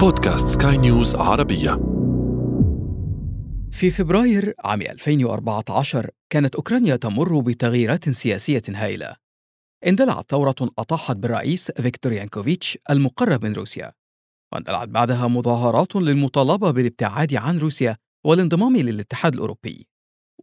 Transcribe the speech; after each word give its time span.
بودكاست 0.00 0.62
سكاي 0.62 0.76
نيوز 0.76 1.14
عربية. 1.14 1.70
في 3.72 3.90
فبراير 3.90 4.54
عام 4.64 4.82
2014 4.82 6.10
كانت 6.30 6.54
أوكرانيا 6.54 6.96
تمر 6.96 7.40
بتغييرات 7.40 8.08
سياسية 8.08 8.62
هائلة. 8.68 9.16
اندلعت 9.86 10.30
ثورة 10.30 10.54
أطاحت 10.60 11.16
بالرئيس 11.16 11.70
فيكتور 11.70 12.12
يانوكوفيتش 12.12 12.78
المقرب 12.90 13.44
من 13.44 13.52
روسيا. 13.52 13.92
واندلعت 14.52 14.88
بعدها 14.88 15.26
مظاهرات 15.26 15.96
للمطالبة 15.96 16.70
بالابتعاد 16.70 17.34
عن 17.34 17.58
روسيا 17.58 17.96
والانضمام 18.26 18.76
للاتحاد 18.76 19.34
الأوروبي. 19.34 19.88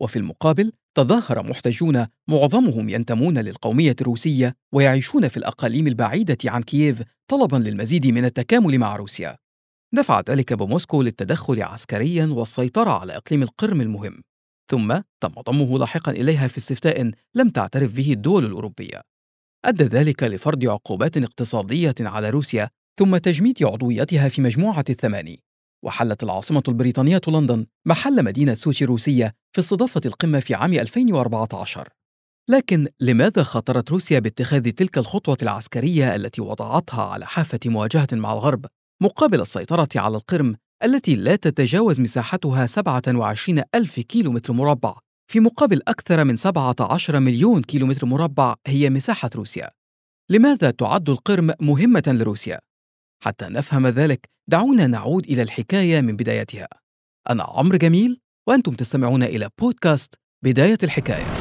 وفي 0.02 0.20
المقابل 0.20 0.72
تظاهر 0.98 1.44
محتجون 1.44 2.08
معظمهم 2.28 2.90
ينتمون 2.90 3.38
للقومية 3.38 3.96
الروسية 4.02 4.56
ويعيشون 4.74 5.28
في 5.28 5.38
الأقاليم 5.38 5.88
البعيدة 5.88 6.38
عن 6.46 6.64
كييف 6.64 7.02
طلبا 7.28 7.58
للمزيد 7.58 8.08
من 8.08 8.26
التكامل 8.26 8.78
مع 8.78 8.96
روسيا. 8.96 9.38
دفع 9.94 10.22
ذلك 10.30 10.54
بموسكو 10.54 11.02
للتدخل 11.02 11.64
عسكريا 11.64 12.26
والسيطرة 12.26 12.92
على 12.92 13.18
إقليم 13.18 13.44
القرم 13.44 13.82
المهم 13.82 14.22
ثم 14.72 15.00
تم 15.22 15.42
ضمه 15.42 15.80
لاحقا 15.80 16.12
إليها 16.12 16.48
في 16.48 16.58
استفتاء 16.58 17.12
لم 17.36 17.50
تعترف 17.50 17.94
به 17.94 18.14
الدول 18.14 18.46
الأوروبية. 18.46 19.02
أدى 19.66 19.84
ذلك 19.84 20.24
لفرض 20.24 20.66
عقوبات 20.66 21.18
اقتصادية 21.18 21.96
على 22.00 22.30
روسيا 22.30 22.70
ثم 23.00 23.18
تجميد 23.18 23.64
عضويتها 23.64 24.30
في 24.30 24.42
مجموعة 24.42 24.86
الثماني. 24.90 25.44
وحلت 25.86 26.24
العاصمة 26.24 26.64
البريطانية 26.68 27.22
لندن 27.28 27.66
محل 27.86 28.24
مدينة 28.24 28.54
سوتشي 28.54 28.84
الروسية 28.84 29.34
في 29.52 29.60
استضافة 29.60 30.02
القمة 30.06 30.40
في 30.40 30.54
عام 30.54 30.74
2014 30.74 31.90
لكن 32.50 32.88
لماذا 33.00 33.44
خاطرت 33.44 33.92
روسيا 33.92 34.20
باتخاذ 34.20 34.72
تلك 34.72 34.98
الخطوة 34.98 35.38
العسكرية 35.42 36.16
التي 36.16 36.42
وضعتها 36.42 37.04
على 37.04 37.26
حافة 37.26 37.60
مواجهة 37.66 38.08
مع 38.12 38.34
الغرب؟ 38.34 38.66
مقابل 39.02 39.42
السيطرة 39.42 39.88
على 39.96 40.18
القرم 40.18 40.56
التي 40.84 41.16
لا 41.16 41.36
تتجاوز 41.36 42.00
مساحتها 42.00 42.66
27 42.66 43.62
ألف 43.76 44.00
كيلومتر 44.00 44.54
مربع. 44.54 44.96
في 45.32 45.40
مقابل 45.40 45.82
أكثر 45.88 46.24
من 46.24 46.36
17 46.36 47.20
مليون 47.20 47.62
كيلومتر 47.62 48.06
مربع 48.06 48.56
هي 48.68 48.90
مساحة 48.90 49.30
روسيا. 49.36 49.70
لماذا 50.30 50.72
تعد 50.72 51.10
القرم 51.10 51.54
مهمة 51.62 52.04
لروسيا؟ 52.08 52.60
حتى 53.24 53.46
نفهم 53.46 53.88
ذلك 53.88 54.30
دعونا 54.50 54.88
نعود 54.88 55.26
إلى 55.26 55.42
الحكاية 55.42 56.02
من 56.02 56.16
بدايتها. 56.16 56.68
أنا 57.30 57.44
عمرو 57.44 57.78
جميل 57.78 58.20
وأنتم 58.48 58.74
تستمعون 58.74 59.24
إلى 59.24 59.50
بودكاست 59.60 60.16
بداية 60.44 60.78
الحكاية. 60.84 61.34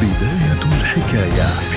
بداية 0.00 0.62
الحكاية. 0.62 1.73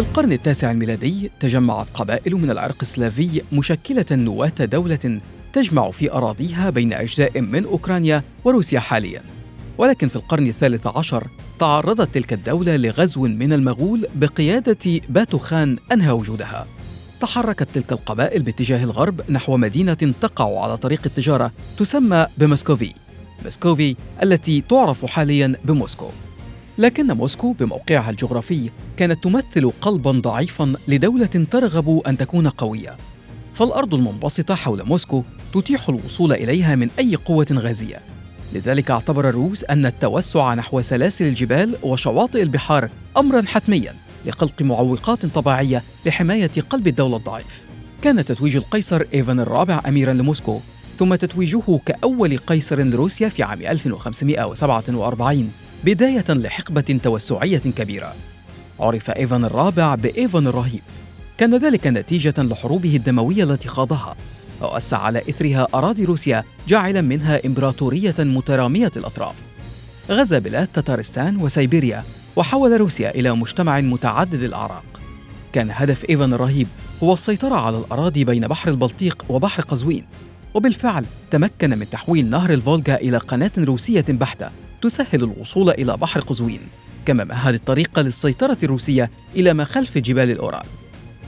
في 0.00 0.06
القرن 0.06 0.32
التاسع 0.32 0.70
الميلادي 0.70 1.30
تجمعت 1.40 1.86
قبائل 1.94 2.34
من 2.34 2.50
العرق 2.50 2.76
السلافي 2.82 3.42
مشكلة 3.52 4.04
نواة 4.10 4.52
دولة 4.60 5.20
تجمع 5.52 5.90
في 5.90 6.12
أراضيها 6.12 6.70
بين 6.70 6.92
أجزاء 6.92 7.40
من 7.40 7.64
أوكرانيا 7.64 8.22
وروسيا 8.44 8.80
حالياً. 8.80 9.22
ولكن 9.78 10.08
في 10.08 10.16
القرن 10.16 10.46
الثالث 10.46 10.86
عشر 10.86 11.28
تعرضت 11.58 12.14
تلك 12.14 12.32
الدولة 12.32 12.76
لغزو 12.76 13.22
من 13.22 13.52
المغول 13.52 14.06
بقيادة 14.14 15.00
باتو 15.08 15.38
خان 15.38 15.76
أنهى 15.92 16.10
وجودها. 16.10 16.66
تحركت 17.20 17.68
تلك 17.74 17.92
القبائل 17.92 18.42
باتجاه 18.42 18.84
الغرب 18.84 19.30
نحو 19.30 19.56
مدينة 19.56 20.14
تقع 20.20 20.64
على 20.64 20.76
طريق 20.76 21.00
التجارة 21.06 21.52
تسمى 21.78 22.26
بمسكوفي 22.38 22.92
مسكوفي 23.44 23.96
التي 24.22 24.60
تعرف 24.60 25.06
حاليا 25.06 25.56
بموسكو. 25.64 26.10
لكن 26.80 27.06
موسكو 27.06 27.52
بموقعها 27.52 28.10
الجغرافي 28.10 28.70
كانت 28.96 29.24
تمثل 29.24 29.72
قلبا 29.80 30.10
ضعيفا 30.10 30.72
لدولة 30.88 31.46
ترغب 31.50 32.02
أن 32.06 32.16
تكون 32.16 32.48
قوية. 32.48 32.96
فالأرض 33.54 33.94
المنبسطة 33.94 34.54
حول 34.54 34.84
موسكو 34.84 35.22
تتيح 35.54 35.88
الوصول 35.88 36.32
إليها 36.32 36.74
من 36.74 36.88
أي 36.98 37.16
قوة 37.16 37.46
غازية. 37.52 38.00
لذلك 38.52 38.90
اعتبر 38.90 39.28
الروس 39.28 39.64
أن 39.64 39.86
التوسع 39.86 40.54
نحو 40.54 40.80
سلاسل 40.80 41.24
الجبال 41.24 41.76
وشواطئ 41.82 42.42
البحار 42.42 42.90
أمرا 43.16 43.42
حتميا 43.46 43.94
لخلق 44.26 44.62
معوقات 44.62 45.26
طبيعية 45.26 45.82
لحماية 46.06 46.50
قلب 46.70 46.86
الدولة 46.86 47.16
الضعيف. 47.16 47.60
كان 48.02 48.24
تتويج 48.24 48.56
القيصر 48.56 49.02
إيفان 49.14 49.40
الرابع 49.40 49.80
أميرا 49.88 50.12
لموسكو 50.12 50.60
ثم 50.98 51.14
تتويجه 51.14 51.80
كأول 51.86 52.38
قيصر 52.38 52.80
لروسيا 52.80 53.28
في 53.28 53.42
عام 53.42 53.62
1547 53.62 55.50
بداية 55.84 56.24
لحقبة 56.28 57.00
توسعية 57.02 57.58
كبيرة. 57.58 58.14
عرف 58.80 59.10
إيفان 59.10 59.44
الرابع 59.44 59.94
بإيفان 59.94 60.46
الرهيب. 60.46 60.82
كان 61.38 61.54
ذلك 61.54 61.86
نتيجة 61.86 62.34
لحروبه 62.38 62.96
الدموية 62.96 63.44
التي 63.44 63.68
خاضها. 63.68 64.16
ووسع 64.62 64.98
على 64.98 65.18
إثرها 65.18 65.66
أراضي 65.74 66.04
روسيا 66.04 66.44
جاعلا 66.68 67.00
منها 67.00 67.46
إمبراطورية 67.46 68.14
مترامية 68.18 68.90
الأطراف. 68.96 69.34
غزا 70.10 70.38
بلاد 70.38 70.66
تتارستان 70.66 71.36
وسيبيريا 71.36 72.04
وحول 72.36 72.80
روسيا 72.80 73.14
إلى 73.14 73.32
مجتمع 73.36 73.80
متعدد 73.80 74.42
الأعراق. 74.42 74.84
كان 75.52 75.70
هدف 75.70 76.04
إيفان 76.10 76.32
الرهيب 76.32 76.66
هو 77.02 77.12
السيطرة 77.12 77.54
على 77.54 77.78
الأراضي 77.78 78.24
بين 78.24 78.48
بحر 78.48 78.70
البلطيق 78.70 79.24
وبحر 79.28 79.62
قزوين. 79.62 80.04
وبالفعل 80.54 81.04
تمكن 81.30 81.78
من 81.78 81.90
تحويل 81.90 82.30
نهر 82.30 82.52
الفولغا 82.52 82.94
إلى 82.94 83.16
قناة 83.16 83.50
روسية 83.58 84.04
بحتة 84.08 84.50
تسهل 84.82 85.22
الوصول 85.24 85.70
إلى 85.70 85.96
بحر 85.96 86.20
قزوين 86.20 86.60
كما 87.06 87.24
مهد 87.24 87.54
الطريق 87.54 88.00
للسيطرة 88.00 88.58
الروسية 88.62 89.10
إلى 89.36 89.54
ما 89.54 89.64
خلف 89.64 89.98
جبال 89.98 90.30
الأورال 90.30 90.66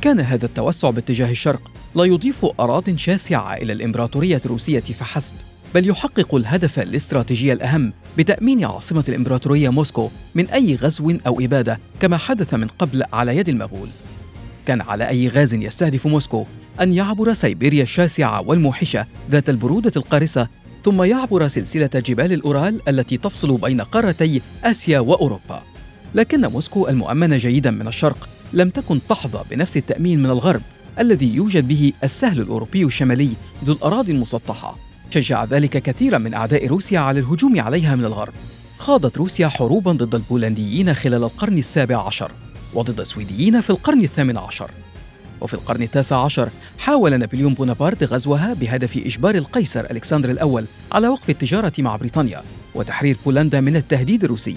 كان 0.00 0.20
هذا 0.20 0.46
التوسع 0.46 0.90
باتجاه 0.90 1.30
الشرق 1.30 1.70
لا 1.94 2.04
يضيف 2.04 2.46
أراض 2.60 2.96
شاسعة 2.96 3.54
إلى 3.54 3.72
الإمبراطورية 3.72 4.40
الروسية 4.44 4.80
فحسب 4.80 5.32
بل 5.74 5.88
يحقق 5.88 6.34
الهدف 6.34 6.78
الاستراتيجي 6.78 7.52
الأهم 7.52 7.92
بتأمين 8.18 8.64
عاصمة 8.64 9.04
الإمبراطورية 9.08 9.68
موسكو 9.68 10.10
من 10.34 10.46
أي 10.46 10.74
غزو 10.76 11.16
أو 11.26 11.40
إبادة 11.40 11.80
كما 12.00 12.16
حدث 12.16 12.54
من 12.54 12.66
قبل 12.66 13.02
على 13.12 13.36
يد 13.36 13.48
المغول. 13.48 13.88
كان 14.66 14.80
على 14.80 15.08
أي 15.08 15.28
غاز 15.28 15.54
يستهدف 15.54 16.06
موسكو 16.06 16.46
أن 16.80 16.92
يعبر 16.92 17.32
سيبيريا 17.32 17.82
الشاسعة 17.82 18.40
والموحشة 18.40 19.06
ذات 19.30 19.50
البرودة 19.50 19.92
القارصة 19.96 20.48
ثم 20.84 21.02
يعبر 21.02 21.48
سلسلة 21.48 21.90
جبال 21.94 22.32
الأورال 22.32 22.88
التي 22.88 23.16
تفصل 23.16 23.56
بين 23.56 23.80
قارتي 23.80 24.42
آسيا 24.64 24.98
وأوروبا. 24.98 25.62
لكن 26.14 26.46
موسكو 26.46 26.88
المؤمنة 26.88 27.36
جيدا 27.36 27.70
من 27.70 27.88
الشرق 27.88 28.28
لم 28.52 28.70
تكن 28.70 29.00
تحظى 29.08 29.44
بنفس 29.50 29.76
التأمين 29.76 30.22
من 30.22 30.30
الغرب 30.30 30.62
الذي 30.98 31.34
يوجد 31.34 31.68
به 31.68 31.92
السهل 32.04 32.40
الأوروبي 32.40 32.84
الشمالي 32.84 33.30
ذو 33.64 33.72
الأراضي 33.72 34.12
المسطحة. 34.12 34.78
شجع 35.10 35.44
ذلك 35.44 35.82
كثيرا 35.82 36.18
من 36.18 36.34
أعداء 36.34 36.66
روسيا 36.66 37.00
على 37.00 37.20
الهجوم 37.20 37.60
عليها 37.60 37.96
من 37.96 38.04
الغرب. 38.04 38.32
خاضت 38.78 39.18
روسيا 39.18 39.48
حروبا 39.48 39.92
ضد 39.92 40.14
البولنديين 40.14 40.94
خلال 40.94 41.24
القرن 41.24 41.58
السابع 41.58 42.06
عشر. 42.06 42.30
وضد 42.74 43.00
السويديين 43.00 43.60
في 43.60 43.70
القرن 43.70 44.00
الثامن 44.00 44.38
عشر. 44.38 44.70
وفي 45.40 45.54
القرن 45.54 45.82
التاسع 45.82 46.24
عشر 46.24 46.48
حاول 46.78 47.18
نابليون 47.18 47.54
بونابرت 47.54 48.04
غزوها 48.04 48.54
بهدف 48.54 48.96
إجبار 48.96 49.34
القيصر 49.34 49.80
ألكسندر 49.80 50.30
الأول 50.30 50.64
على 50.92 51.08
وقف 51.08 51.30
التجارة 51.30 51.72
مع 51.78 51.96
بريطانيا 51.96 52.42
وتحرير 52.74 53.16
بولندا 53.24 53.60
من 53.60 53.76
التهديد 53.76 54.24
الروسي. 54.24 54.56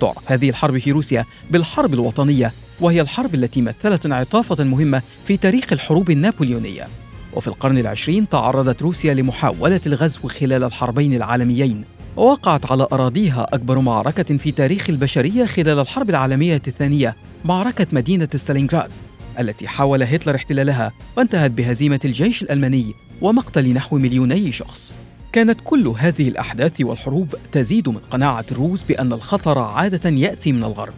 تعرف 0.00 0.32
هذه 0.32 0.48
الحرب 0.50 0.78
في 0.78 0.92
روسيا 0.92 1.24
بالحرب 1.50 1.94
الوطنية 1.94 2.52
وهي 2.80 3.00
الحرب 3.00 3.34
التي 3.34 3.62
مثلت 3.62 4.06
انعطافة 4.06 4.64
مهمة 4.64 5.02
في 5.26 5.36
تاريخ 5.36 5.72
الحروب 5.72 6.10
النابليونية. 6.10 6.88
وفي 7.32 7.48
القرن 7.48 7.78
العشرين 7.78 8.28
تعرضت 8.28 8.82
روسيا 8.82 9.14
لمحاولة 9.14 9.80
الغزو 9.86 10.28
خلال 10.28 10.64
الحربين 10.64 11.14
العالميين. 11.14 11.84
ووقعت 12.16 12.72
على 12.72 12.86
أراضيها 12.92 13.46
أكبر 13.52 13.78
معركة 13.78 14.36
في 14.36 14.52
تاريخ 14.52 14.90
البشرية 14.90 15.46
خلال 15.46 15.78
الحرب 15.78 16.10
العالمية 16.10 16.62
الثانية 16.66 17.16
معركة 17.44 17.86
مدينة 17.92 18.28
ستالينغراد 18.34 18.90
التي 19.38 19.68
حاول 19.68 20.02
هتلر 20.02 20.36
احتلالها 20.36 20.92
وانتهت 21.16 21.50
بهزيمة 21.50 22.00
الجيش 22.04 22.42
الألماني 22.42 22.94
ومقتل 23.20 23.72
نحو 23.72 23.98
مليوني 23.98 24.52
شخص. 24.52 24.94
كانت 25.32 25.58
كل 25.64 25.88
هذه 25.88 26.28
الأحداث 26.28 26.80
والحروب 26.80 27.34
تزيد 27.52 27.88
من 27.88 28.00
قناعة 28.10 28.44
الروس 28.52 28.82
بأن 28.82 29.12
الخطر 29.12 29.58
عادة 29.58 30.10
يأتي 30.10 30.52
من 30.52 30.64
الغرب 30.64 30.94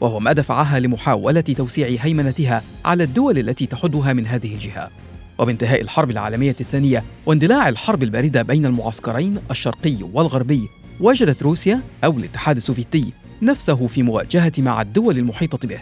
وهو 0.00 0.20
ما 0.20 0.32
دفعها 0.32 0.78
لمحاولة 0.78 1.40
توسيع 1.40 1.96
هيمنتها 2.00 2.62
على 2.84 3.04
الدول 3.04 3.38
التي 3.38 3.66
تحدها 3.66 4.12
من 4.12 4.26
هذه 4.26 4.54
الجهة. 4.54 4.90
وبانتهاء 5.38 5.80
الحرب 5.80 6.10
العالمية 6.10 6.56
الثانية 6.60 7.04
واندلاع 7.26 7.68
الحرب 7.68 8.02
الباردة 8.02 8.42
بين 8.42 8.66
المعسكرين 8.66 9.38
الشرقي 9.50 9.96
والغربي 10.12 10.68
وجدت 11.00 11.42
روسيا 11.42 11.80
أو 12.04 12.18
الاتحاد 12.18 12.56
السوفيتي 12.56 13.12
نفسه 13.44 13.86
في 13.86 14.02
مواجهة 14.02 14.52
مع 14.58 14.82
الدول 14.82 15.18
المحيطة 15.18 15.68
به. 15.68 15.78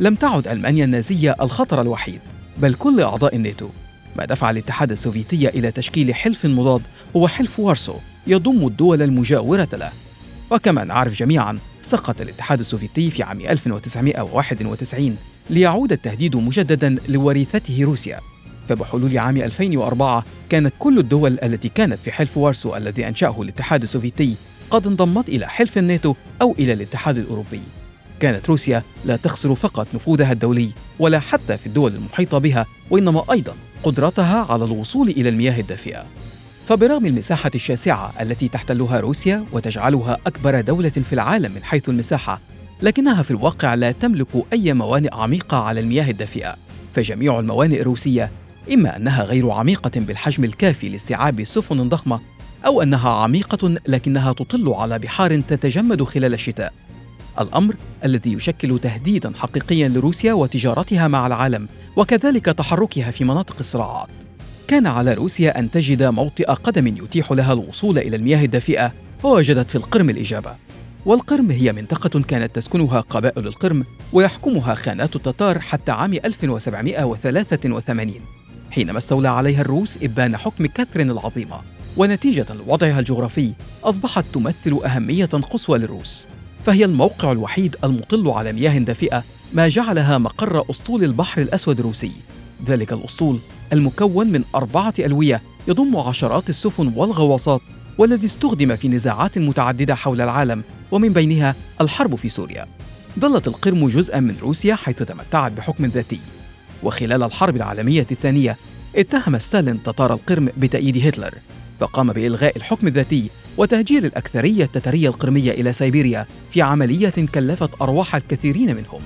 لم 0.00 0.14
تعد 0.14 0.48
ألمانيا 0.48 0.84
النازية 0.84 1.36
الخطر 1.40 1.80
الوحيد 1.80 2.20
بل 2.58 2.74
كل 2.74 3.00
أعضاء 3.00 3.36
الناتو. 3.36 3.68
ما 4.16 4.24
دفع 4.24 4.50
الاتحاد 4.50 4.90
السوفيتي 4.90 5.48
إلى 5.48 5.70
تشكيل 5.70 6.14
حلف 6.14 6.46
مضاد 6.46 6.82
هو 7.16 7.28
حلف 7.28 7.60
وارسو 7.60 7.94
يضم 8.26 8.66
الدول 8.66 9.02
المجاورة 9.02 9.68
له. 9.72 9.92
وكما 10.50 10.84
نعرف 10.84 11.18
جميعا 11.18 11.58
سقط 11.82 12.20
الاتحاد 12.20 12.60
السوفيتي 12.60 13.10
في 13.10 13.22
عام 13.22 13.40
1991 13.40 15.16
ليعود 15.50 15.92
التهديد 15.92 16.36
مجددا 16.36 16.96
لوريثته 17.08 17.84
روسيا. 17.84 18.20
فبحلول 18.68 19.18
عام 19.18 19.36
2004 19.36 20.24
كانت 20.48 20.74
كل 20.78 20.98
الدول 20.98 21.38
التي 21.42 21.68
كانت 21.68 21.98
في 22.04 22.12
حلف 22.12 22.36
وارسو 22.36 22.76
الذي 22.76 23.08
أنشأه 23.08 23.42
الاتحاد 23.42 23.82
السوفيتي 23.82 24.36
قد 24.70 24.86
انضمت 24.86 25.28
إلى 25.28 25.48
حلف 25.48 25.78
الناتو 25.78 26.14
أو 26.42 26.54
إلى 26.58 26.72
الاتحاد 26.72 27.18
الأوروبي. 27.18 27.62
كانت 28.20 28.48
روسيا 28.48 28.82
لا 29.04 29.16
تخسر 29.16 29.54
فقط 29.54 29.86
نفوذها 29.94 30.32
الدولي 30.32 30.70
ولا 30.98 31.20
حتى 31.20 31.58
في 31.58 31.66
الدول 31.66 31.94
المحيطة 31.94 32.38
بها 32.38 32.66
وإنما 32.90 33.24
أيضا 33.32 33.52
قدرتها 33.82 34.46
على 34.50 34.64
الوصول 34.64 35.08
إلى 35.08 35.28
المياه 35.28 35.60
الدافئة. 35.60 36.04
فبرغم 36.68 37.06
المساحة 37.06 37.50
الشاسعة 37.54 38.12
التي 38.20 38.48
تحتلها 38.48 39.00
روسيا 39.00 39.44
وتجعلها 39.52 40.18
أكبر 40.26 40.60
دولة 40.60 40.88
في 40.88 41.12
العالم 41.12 41.52
من 41.52 41.64
حيث 41.64 41.88
المساحة 41.88 42.40
لكنها 42.82 43.22
في 43.22 43.30
الواقع 43.30 43.74
لا 43.74 43.92
تملك 43.92 44.28
أي 44.52 44.72
موانئ 44.72 45.14
عميقة 45.14 45.56
على 45.56 45.80
المياه 45.80 46.10
الدافئة. 46.10 46.56
فجميع 46.94 47.38
الموانئ 47.38 47.80
الروسية 47.80 48.30
إما 48.72 48.96
أنها 48.96 49.24
غير 49.24 49.50
عميقة 49.50 49.90
بالحجم 49.96 50.44
الكافي 50.44 50.88
لاستيعاب 50.88 51.44
سفن 51.44 51.88
ضخمة 51.88 52.20
أو 52.66 52.82
أنها 52.82 53.10
عميقة 53.10 53.74
لكنها 53.88 54.32
تطل 54.32 54.68
على 54.68 54.98
بحار 54.98 55.40
تتجمد 55.40 56.02
خلال 56.02 56.34
الشتاء. 56.34 56.72
الأمر 57.40 57.74
الذي 58.04 58.32
يشكل 58.32 58.78
تهديدا 58.78 59.32
حقيقيا 59.36 59.88
لروسيا 59.88 60.32
وتجارتها 60.32 61.08
مع 61.08 61.26
العالم 61.26 61.68
وكذلك 61.96 62.44
تحركها 62.44 63.10
في 63.10 63.24
مناطق 63.24 63.56
الصراعات. 63.60 64.08
كان 64.68 64.86
على 64.86 65.14
روسيا 65.14 65.58
أن 65.58 65.70
تجد 65.70 66.02
موطئ 66.02 66.44
قدم 66.44 66.86
يتيح 66.86 67.32
لها 67.32 67.52
الوصول 67.52 67.98
إلى 67.98 68.16
المياه 68.16 68.44
الدافئة 68.44 68.92
ووجدت 69.22 69.70
في 69.70 69.76
القرم 69.76 70.10
الإجابة. 70.10 70.56
والقرم 71.06 71.50
هي 71.50 71.72
منطقة 71.72 72.20
كانت 72.20 72.56
تسكنها 72.56 73.00
قبائل 73.00 73.46
القرم 73.46 73.84
ويحكمها 74.12 74.74
خانات 74.74 75.16
التتار 75.16 75.60
حتى 75.60 75.92
عام 75.92 76.12
1783 76.12 78.14
حينما 78.70 78.98
استولى 78.98 79.28
عليها 79.28 79.60
الروس 79.60 79.98
إبان 80.02 80.36
حكم 80.36 80.66
كاثرين 80.66 81.10
العظيمة. 81.10 81.75
ونتيجة 81.96 82.46
لوضعها 82.54 82.98
الجغرافي 83.00 83.52
أصبحت 83.84 84.24
تمثل 84.32 84.80
أهمية 84.84 85.24
قصوى 85.24 85.78
للروس 85.78 86.26
فهي 86.66 86.84
الموقع 86.84 87.32
الوحيد 87.32 87.76
المطل 87.84 88.28
على 88.28 88.52
مياه 88.52 88.78
دافئة 88.78 89.24
ما 89.52 89.68
جعلها 89.68 90.18
مقر 90.18 90.70
أسطول 90.70 91.04
البحر 91.04 91.42
الأسود 91.42 91.78
الروسي. 91.78 92.12
ذلك 92.66 92.92
الأسطول 92.92 93.38
المكون 93.72 94.26
من 94.26 94.44
أربعة 94.54 94.94
ألوية 94.98 95.42
يضم 95.68 95.96
عشرات 95.96 96.48
السفن 96.48 96.92
والغواصات 96.96 97.60
والذي 97.98 98.26
استخدم 98.26 98.76
في 98.76 98.88
نزاعات 98.88 99.38
متعددة 99.38 99.94
حول 99.94 100.20
العالم 100.20 100.62
ومن 100.90 101.12
بينها 101.12 101.54
الحرب 101.80 102.14
في 102.14 102.28
سوريا. 102.28 102.66
ظلت 103.20 103.48
القرم 103.48 103.88
جزءا 103.88 104.20
من 104.20 104.36
روسيا 104.42 104.74
حيث 104.74 105.02
تمتعت 105.02 105.52
بحكم 105.52 105.86
ذاتي. 105.86 106.20
وخلال 106.82 107.22
الحرب 107.22 107.56
العالمية 107.56 108.06
الثانية 108.10 108.56
اتهم 108.96 109.38
ستالين 109.38 109.82
تتار 109.82 110.12
القرم 110.12 110.48
بتأييد 110.56 111.06
هتلر. 111.06 111.34
فقام 111.80 112.12
بإلغاء 112.12 112.56
الحكم 112.56 112.86
الذاتي 112.86 113.30
وتهجير 113.56 114.04
الأكثرية 114.04 114.64
التترية 114.64 115.08
القرمية 115.08 115.52
إلى 115.52 115.72
سيبيريا 115.72 116.26
في 116.50 116.62
عملية 116.62 117.14
كلفت 117.34 117.70
أرواح 117.82 118.14
الكثيرين 118.14 118.76
منهم. 118.76 119.00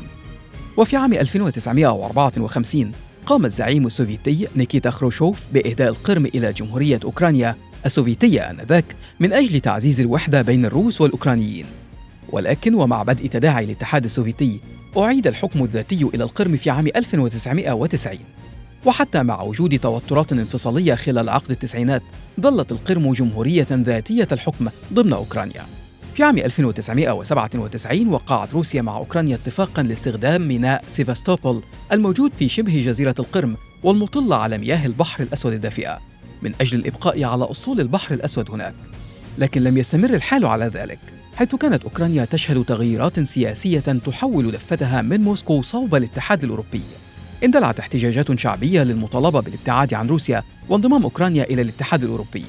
وفي 0.76 0.96
عام 0.96 1.12
1954 1.12 2.92
قام 3.26 3.44
الزعيم 3.44 3.86
السوفيتي 3.86 4.48
نيكيتا 4.56 4.90
خروشوف 4.90 5.40
بإهداء 5.54 5.88
القرم 5.88 6.26
إلى 6.26 6.52
جمهورية 6.52 7.00
أوكرانيا 7.04 7.56
السوفيتية 7.86 8.50
آنذاك 8.50 8.84
من 9.20 9.32
أجل 9.32 9.60
تعزيز 9.60 10.00
الوحدة 10.00 10.42
بين 10.42 10.64
الروس 10.64 11.00
والأوكرانيين. 11.00 11.66
ولكن 12.28 12.74
ومع 12.74 13.02
بدء 13.02 13.26
تداعي 13.26 13.64
الاتحاد 13.64 14.04
السوفيتي 14.04 14.60
أعيد 14.96 15.26
الحكم 15.26 15.64
الذاتي 15.64 16.08
إلى 16.14 16.24
القرم 16.24 16.56
في 16.56 16.70
عام 16.70 16.86
1990 16.86 18.18
وحتى 18.84 19.22
مع 19.22 19.42
وجود 19.42 19.78
توترات 19.78 20.32
انفصالية 20.32 20.94
خلال 20.94 21.28
عقد 21.28 21.50
التسعينات 21.50 22.02
ظلت 22.40 22.72
القرم 22.72 23.12
جمهورية 23.12 23.66
ذاتية 23.70 24.28
الحكم 24.32 24.68
ضمن 24.92 25.12
أوكرانيا. 25.12 25.66
في 26.14 26.22
عام 26.22 26.38
1997 26.38 28.08
وقعت 28.08 28.52
روسيا 28.52 28.82
مع 28.82 28.96
أوكرانيا 28.96 29.36
اتفاقا 29.36 29.82
لاستخدام 29.82 30.48
ميناء 30.48 30.84
سيفاستوبول 30.86 31.62
الموجود 31.92 32.32
في 32.38 32.48
شبه 32.48 32.82
جزيرة 32.86 33.14
القرم 33.18 33.56
والمطلة 33.82 34.36
على 34.36 34.58
مياه 34.58 34.86
البحر 34.86 35.22
الأسود 35.22 35.52
الدافئة 35.52 35.98
من 36.42 36.52
أجل 36.60 36.78
الإبقاء 36.78 37.24
على 37.24 37.50
أسطول 37.50 37.80
البحر 37.80 38.14
الأسود 38.14 38.50
هناك. 38.50 38.74
لكن 39.38 39.62
لم 39.62 39.78
يستمر 39.78 40.14
الحال 40.14 40.46
على 40.46 40.64
ذلك 40.64 40.98
حيث 41.36 41.54
كانت 41.54 41.84
أوكرانيا 41.84 42.24
تشهد 42.24 42.64
تغييرات 42.64 43.20
سياسية 43.20 43.80
تحول 43.80 44.50
دفتها 44.50 45.02
من 45.02 45.20
موسكو 45.20 45.62
صوب 45.62 45.94
الاتحاد 45.94 46.44
الأوروبي. 46.44 46.82
اندلعت 47.44 47.78
احتجاجات 47.78 48.38
شعبية 48.38 48.82
للمطالبة 48.82 49.40
بالابتعاد 49.40 49.94
عن 49.94 50.08
روسيا 50.08 50.42
وانضمام 50.68 51.02
أوكرانيا 51.02 51.44
إلى 51.44 51.62
الاتحاد 51.62 52.02
الأوروبي. 52.04 52.44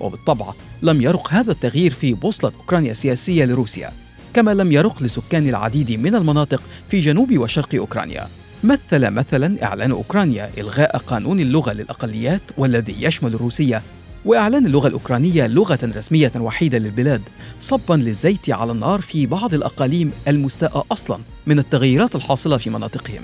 وبالطبع 0.00 0.52
لم 0.82 1.02
يرق 1.02 1.32
هذا 1.32 1.52
التغيير 1.52 1.92
في 1.92 2.14
بوصلة 2.14 2.52
أوكرانيا 2.60 2.90
السياسية 2.90 3.44
لروسيا 3.44 3.92
كما 4.34 4.54
لم 4.54 4.72
يرق 4.72 5.02
لسكان 5.02 5.48
العديد 5.48 5.92
من 5.92 6.14
المناطق 6.14 6.62
في 6.88 7.00
جنوب 7.00 7.38
وشرق 7.38 7.74
أوكرانيا. 7.74 8.28
مثل 8.64 9.10
مثلا 9.10 9.64
إعلان 9.64 9.90
أوكرانيا 9.90 10.50
إلغاء 10.58 10.96
قانون 10.96 11.40
اللغة 11.40 11.72
للأقليات 11.72 12.42
والذي 12.58 12.96
يشمل 13.04 13.34
الروسية 13.34 13.82
وإعلان 14.24 14.66
اللغة 14.66 14.88
الأوكرانية 14.88 15.46
لغة 15.46 15.78
رسمية 15.96 16.32
وحيدة 16.36 16.78
للبلاد 16.78 17.22
صبا 17.58 17.94
للزيت 17.94 18.50
على 18.50 18.72
النار 18.72 19.00
في 19.00 19.26
بعض 19.26 19.54
الأقاليم 19.54 20.12
المستاءة 20.28 20.84
أصلا 20.92 21.18
من 21.46 21.58
التغيرات 21.58 22.14
الحاصلة 22.14 22.56
في 22.56 22.70
مناطقهم. 22.70 23.22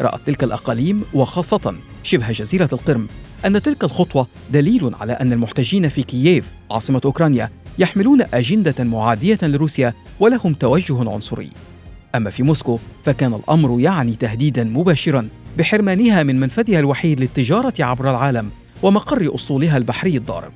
رأت 0.00 0.20
تلك 0.26 0.44
الأقاليم 0.44 1.02
وخاصة 1.14 1.74
شبه 2.02 2.32
جزيرة 2.32 2.68
القرم 2.72 3.08
أن 3.46 3.62
تلك 3.62 3.84
الخطوة 3.84 4.26
دليل 4.52 4.94
على 5.00 5.12
أن 5.12 5.32
المحتجين 5.32 5.88
في 5.88 6.02
كييف 6.02 6.44
عاصمة 6.70 7.00
أوكرانيا 7.04 7.50
يحملون 7.78 8.22
أجندة 8.34 8.84
معادية 8.84 9.38
لروسيا 9.42 9.94
ولهم 10.20 10.54
توجه 10.54 11.10
عنصري. 11.10 11.50
أما 12.14 12.30
في 12.30 12.42
موسكو 12.42 12.78
فكان 13.04 13.34
الأمر 13.34 13.80
يعني 13.80 14.16
تهديدا 14.16 14.64
مباشرا 14.64 15.28
بحرمانها 15.58 16.22
من 16.22 16.40
منفذها 16.40 16.78
الوحيد 16.78 17.20
للتجارة 17.20 17.74
عبر 17.80 18.10
العالم 18.10 18.50
ومقر 18.82 19.34
أصولها 19.34 19.76
البحري 19.76 20.16
الضارب. 20.16 20.52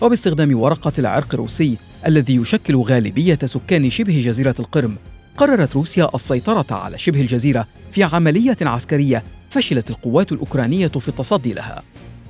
وباستخدام 0.00 0.58
ورقة 0.58 0.92
العرق 0.98 1.34
الروسي 1.34 1.76
الذي 2.06 2.36
يشكل 2.36 2.76
غالبية 2.76 3.38
سكان 3.44 3.90
شبه 3.90 4.22
جزيرة 4.22 4.54
القرم 4.60 4.96
قررت 5.36 5.76
روسيا 5.76 6.08
السيطرة 6.14 6.66
على 6.70 6.98
شبه 6.98 7.20
الجزيرة 7.20 7.66
في 7.92 8.04
عملية 8.04 8.56
عسكرية 8.60 9.24
فشلت 9.50 9.90
القوات 9.90 10.32
الأوكرانية 10.32 10.88
في 10.88 11.08
التصدي 11.08 11.52
لها. 11.52 11.82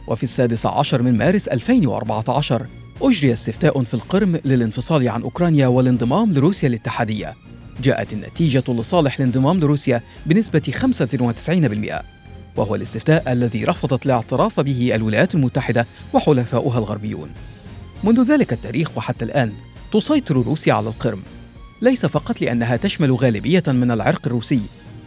وفي 0.09 0.23
السادس 0.23 0.67
عشر 0.67 1.03
من 1.03 1.19
مارس 1.19 1.49
2014 1.49 2.67
أجري 3.03 3.33
استفتاء 3.33 3.85
في 3.85 3.95
القرم 3.95 4.41
للانفصال 4.45 5.09
عن 5.09 5.23
أوكرانيا 5.23 5.67
والانضمام 5.67 6.33
لروسيا 6.33 6.69
الاتحادية. 6.69 7.35
جاءت 7.83 8.13
النتيجة 8.13 8.65
لصالح 8.69 9.15
الانضمام 9.15 9.61
لروسيا 9.61 10.03
بنسبة 10.27 10.63
95% 10.73 12.03
وهو 12.57 12.75
الاستفتاء 12.75 13.33
الذي 13.33 13.65
رفضت 13.65 14.07
الاعتراف 14.07 14.61
به 14.61 14.95
الولايات 14.95 15.35
المتحدة 15.35 15.87
وحلفاؤها 16.13 16.79
الغربيون. 16.79 17.29
منذ 18.05 18.23
ذلك 18.33 18.53
التاريخ 18.53 18.91
وحتى 18.97 19.25
الآن 19.25 19.53
تسيطر 19.93 20.35
روسيا 20.35 20.73
على 20.73 20.89
القرم. 20.89 21.23
ليس 21.83 22.07
فقط 22.07 22.41
لأنها 22.41 22.77
تشمل 22.77 23.13
غالبية 23.13 23.63
من 23.67 23.91
العرق 23.91 24.21
الروسي 24.27 24.61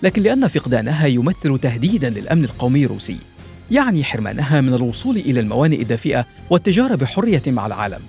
لكن 0.04 0.22
لأن 0.22 0.48
فقدانها 0.48 1.08
يمثل 1.08 1.60
تهديدا 1.60 2.10
للأمن 2.10 2.44
القومي 2.44 2.86
الروسي 2.86 3.18
يعني 3.72 4.04
حرمانها 4.04 4.62
من 4.62 4.74
الوصول 4.74 5.18
إلى 5.18 5.40
الموانئ 5.40 5.82
الدافئة 5.82 6.26
والتجارة 6.50 6.96
بحرية 6.96 7.42
مع 7.48 7.68
العالم 7.68 8.02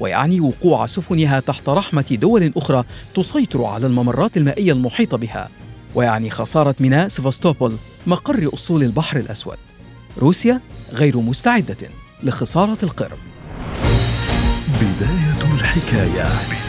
ويعني 0.00 0.40
وقوع 0.40 0.86
سفنها 0.86 1.40
تحت 1.40 1.68
رحمة 1.68 2.04
دول 2.10 2.52
أخرى 2.56 2.84
تسيطر 3.14 3.64
على 3.64 3.86
الممرات 3.86 4.36
المائية 4.36 4.72
المحيطة 4.72 5.16
بها 5.16 5.48
ويعني 5.94 6.30
خسارة 6.30 6.74
ميناء 6.80 7.08
سيفاستوبول 7.08 7.76
مقر 8.06 8.50
أسطول 8.54 8.82
البحر 8.82 9.16
الأسود. 9.16 9.56
روسيا 10.18 10.60
غير 10.92 11.16
مستعدة 11.16 11.76
لخسارة 12.22 12.78
القرم 12.82 13.18
بداية 14.80 15.54
الحكاية. 15.54 16.59